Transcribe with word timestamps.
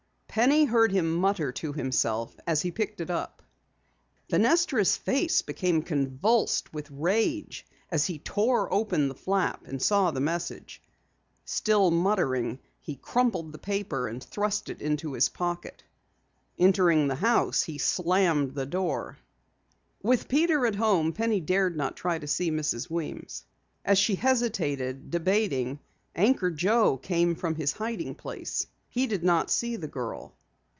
Penny 0.33 0.63
heard 0.63 0.93
him 0.93 1.13
mutter 1.13 1.51
to 1.51 1.73
himself 1.73 2.33
as 2.47 2.61
he 2.61 2.71
picked 2.71 3.01
it 3.01 3.09
up. 3.09 3.43
Fenestra's 4.29 4.95
face 4.95 5.41
became 5.41 5.81
convulsed 5.81 6.73
with 6.73 6.89
rage 6.89 7.65
as 7.91 8.05
he 8.05 8.17
tore 8.17 8.73
open 8.73 9.09
the 9.09 9.13
flap 9.13 9.67
and 9.67 9.81
saw 9.81 10.09
the 10.09 10.21
message. 10.21 10.81
Still 11.43 11.91
muttering, 11.91 12.59
he 12.79 12.95
crumpled 12.95 13.51
the 13.51 13.57
paper 13.57 14.07
and 14.07 14.23
thrust 14.23 14.69
it 14.69 14.81
into 14.81 15.11
his 15.15 15.27
pocket. 15.27 15.83
Entering 16.57 17.09
the 17.09 17.15
house, 17.15 17.63
he 17.63 17.77
slammed 17.77 18.55
the 18.55 18.65
door. 18.65 19.17
With 20.01 20.29
Peter 20.29 20.65
at 20.65 20.75
home 20.75 21.11
Penny 21.11 21.41
dared 21.41 21.75
not 21.75 21.97
try 21.97 22.17
to 22.19 22.25
see 22.27 22.49
Mrs. 22.51 22.89
Weems. 22.89 23.43
As 23.83 23.97
she 23.97 24.15
hesitated, 24.15 25.11
debating, 25.11 25.79
Anchor 26.15 26.51
Joe 26.51 26.95
came 26.95 27.35
from 27.35 27.55
his 27.55 27.73
hiding 27.73 28.15
place. 28.15 28.65
He 28.93 29.07
did 29.07 29.23
not 29.23 29.49
see 29.49 29.77
the 29.77 29.87
girl. 29.87 30.35